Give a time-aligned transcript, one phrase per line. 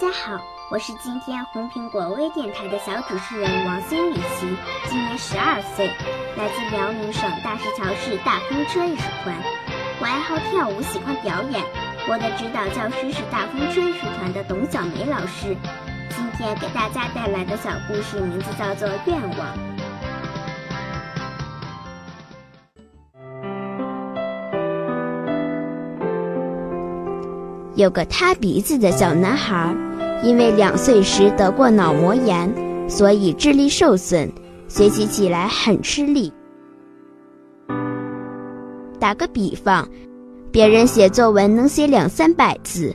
[0.00, 4.56] 大家好，我是今天红苹果微电台的小主持人王新雨琪，
[4.88, 5.88] 今年十二岁，
[6.36, 9.34] 来自辽宁省大石桥市大风车艺术团。
[9.98, 11.64] 我爱好跳舞，喜欢表演。
[12.08, 15.56] 我的指导教师是大风车艺术团的董小梅老师。
[16.10, 19.48] 今天给大家带来的小故事名字叫做《愿望》。
[27.78, 29.72] 有个塌鼻子的小男孩，
[30.24, 32.52] 因为两岁时得过脑膜炎，
[32.88, 34.28] 所以智力受损，
[34.66, 36.32] 学习起来很吃力。
[38.98, 39.88] 打个比方，
[40.50, 42.92] 别人写作文能写两三百字，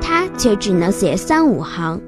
[0.00, 2.00] 他却只能写三五行。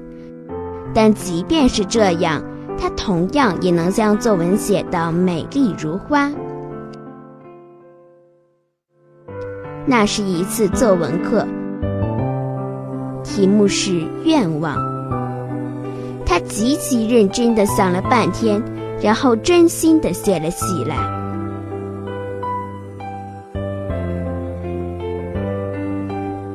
[0.93, 2.43] 但即便是这样，
[2.77, 6.29] 他同样也能将作文写得美丽如花。
[9.85, 11.47] 那是一次作文课。
[13.23, 14.75] 题目是愿望。
[16.25, 18.61] 他极其认真地想了半天，
[19.01, 20.95] 然后真心地写了起来。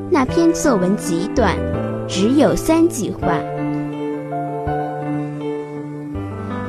[0.09, 1.57] 那篇作文极短，
[2.07, 3.37] 只有三句话。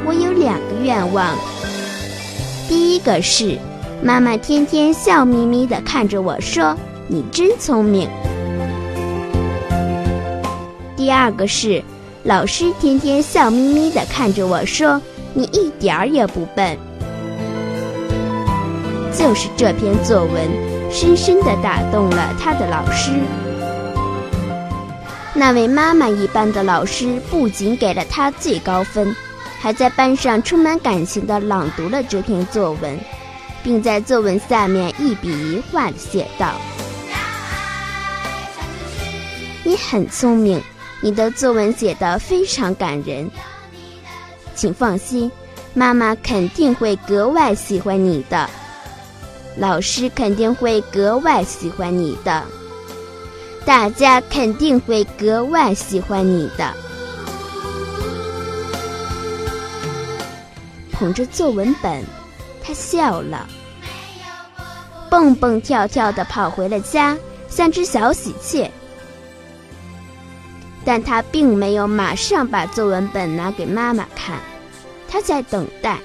[0.05, 1.33] 我有两个愿望。
[2.69, 3.57] 第一个是，
[4.03, 8.09] 妈妈天天笑眯眯地看着我说：“你真聪明。”
[10.97, 11.85] 第二个是，
[12.25, 15.01] 老师天天笑眯眯地看着我说
[15.35, 16.77] ：“你一点儿也不笨。”
[19.13, 20.49] 就是这篇作文，
[20.91, 23.13] 深深地打动了他的老师。
[25.35, 29.15] 那位妈妈一般的老师不仅给了他最高分，
[29.61, 32.99] 还在班上充满感情地朗读了这篇作文，
[33.63, 36.53] 并在作文下面一笔一画地写道
[39.63, 40.59] ：“你很聪明。”
[41.07, 43.31] 你的作文写得非常感人，
[44.57, 45.31] 请放心，
[45.73, 48.51] 妈妈肯定会格外喜欢你的，
[49.57, 52.43] 老师肯定会格外喜欢你的，
[53.65, 56.75] 大家肯定会格外喜欢你的。
[60.91, 62.03] 捧着作文本，
[62.61, 63.47] 他笑了，
[65.09, 67.17] 蹦蹦跳跳地跑回了家，
[67.49, 68.69] 像只小喜鹊。
[70.87, 74.39] 但他并没有马上把作文本拿给妈妈看，
[75.09, 75.99] 他在等待，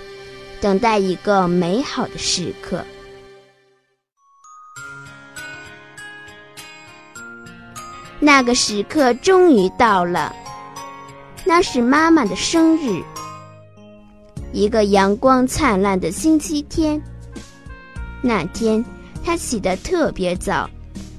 [0.60, 2.84] 等待一个美好的时刻。
[8.20, 10.36] 那个时刻终于到了，
[11.46, 13.04] 那是妈妈的生日，
[14.52, 17.00] 一个阳光灿烂的星期天。
[18.20, 18.84] 那天，
[19.24, 20.68] 他起得特别早。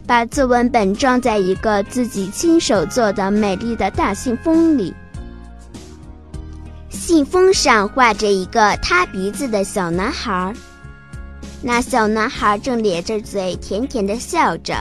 [0.07, 4.93] 把作文本装在一个自己亲手做的美丽的大信封里，
[6.91, 10.53] 信封上画着一个塌鼻子的小男孩，
[11.63, 14.75] 那小男孩正咧着嘴，甜甜的笑着。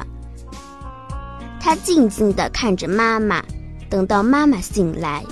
[1.60, 3.44] 他静静地看着妈妈，
[3.90, 5.24] 等到妈妈醒来，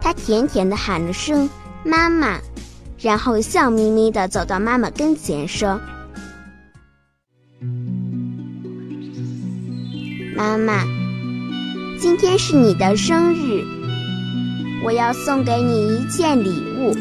[0.00, 1.48] 他甜甜地喊了声
[1.84, 2.38] “妈妈”，
[2.98, 5.78] 然后笑眯眯地走到妈妈跟前说。
[10.38, 10.84] 妈妈，
[11.98, 13.64] 今天是你的生日，
[14.84, 16.94] 我要送给你一件礼物。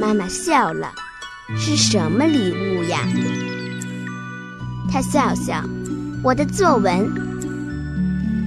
[0.00, 0.94] 妈妈笑了，
[1.58, 3.00] 是什么礼物呀？
[4.90, 5.62] 他笑笑，
[6.22, 7.06] 我的作文。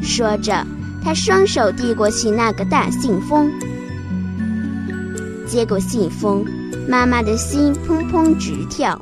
[0.01, 0.65] 说着，
[1.03, 3.51] 他双手递过去那个大信封，
[5.45, 6.43] 接过信封，
[6.89, 8.99] 妈妈的心砰砰直跳。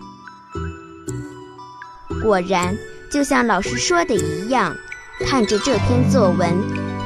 [2.22, 2.78] 果然，
[3.16, 4.76] 就像老师说的一样，
[5.22, 6.54] 看着这篇作文，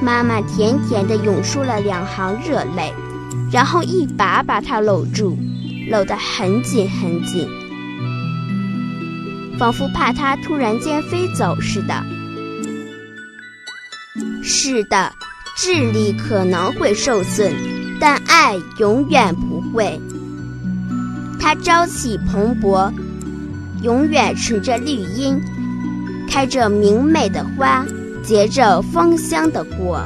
[0.02, 2.92] 妈妈甜甜地涌出了两行热泪，
[3.52, 5.38] 然后一把把它搂住，
[5.88, 7.48] 搂得很紧很紧，
[9.60, 12.04] 仿佛怕它突然间飞走似的。
[14.44, 15.14] 是的，
[15.56, 17.54] 智力可能会受损，
[18.00, 20.02] 但爱永远不会。
[21.40, 22.92] 它朝气蓬勃，
[23.84, 25.40] 永远纯着绿荫，
[26.30, 27.84] 开着明媚的花，
[28.24, 30.00] 结着芳香的果。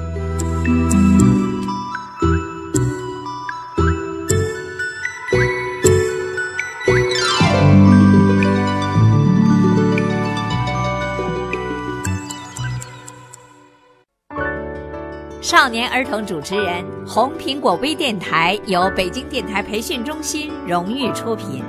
[15.42, 21.62] 少年儿童主持人，红苹果微电台由北京电台培训中心荣誉出品，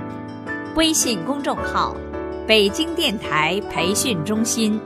[0.76, 1.94] 微信公众号：
[2.46, 4.78] 北京电台培训中心。